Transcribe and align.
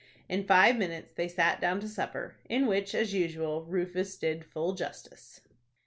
In 0.27 0.45
five 0.47 0.77
minutes 0.77 1.13
they 1.13 1.27
sat 1.27 1.61
down 1.61 1.79
to 1.79 1.87
supper, 1.87 2.35
in 2.49 2.65
which, 2.65 2.95
as 2.95 3.13
usual, 3.13 3.65
Rufus 3.65 4.17
did 4.17 4.43
full 4.43 4.73
justice. 4.73 5.41